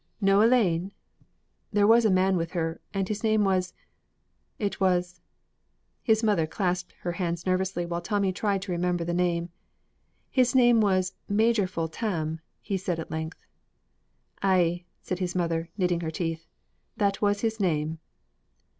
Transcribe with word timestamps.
"No 0.19 0.41
alane?" 0.41 0.93
"There 1.71 1.85
was 1.85 2.05
a 2.05 2.09
man 2.09 2.35
with 2.35 2.53
her, 2.53 2.81
and 2.91 3.07
his 3.07 3.23
name 3.23 3.43
was 3.43 3.75
it 4.57 4.79
was" 4.79 5.21
His 6.01 6.23
mother 6.23 6.47
clasped 6.47 6.93
her 7.01 7.11
hands 7.11 7.45
nervously 7.45 7.85
while 7.85 8.01
Tommy 8.01 8.33
tried 8.33 8.63
to 8.63 8.71
remember 8.71 9.03
the 9.03 9.13
name. 9.13 9.49
"His 10.31 10.55
name 10.55 10.81
was 10.81 11.13
Magerful 11.29 11.87
Tam," 11.91 12.39
he 12.63 12.77
said 12.77 12.99
at 12.99 13.11
length. 13.11 13.45
"Ay," 14.41 14.85
said 15.03 15.19
his 15.19 15.35
mother, 15.35 15.69
knitting 15.77 15.99
her 16.01 16.09
teeth, 16.09 16.47
"that 16.97 17.21
was 17.21 17.41
his 17.41 17.59
name." 17.59 17.99